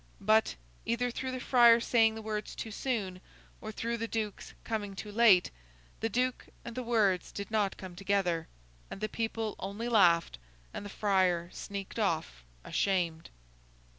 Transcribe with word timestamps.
But, 0.21 0.55
either 0.83 1.11
through 1.11 1.29
the 1.31 1.39
friar 1.39 1.79
saying 1.79 2.15
the 2.15 2.23
words 2.23 2.55
too 2.55 2.71
soon, 2.71 3.21
or 3.61 3.71
through 3.71 3.97
the 3.97 4.07
Duke's 4.07 4.55
coming 4.63 4.95
too 4.95 5.11
late, 5.11 5.51
the 5.99 6.09
Duke 6.09 6.47
and 6.65 6.73
the 6.73 6.81
words 6.81 7.31
did 7.31 7.51
not 7.51 7.77
come 7.77 7.95
together, 7.95 8.47
and 8.89 8.99
the 8.99 9.07
people 9.07 9.55
only 9.59 9.87
laughed, 9.87 10.39
and 10.73 10.83
the 10.83 10.89
friar 10.89 11.51
sneaked 11.53 11.99
off 11.99 12.43
ashamed. 12.63 13.29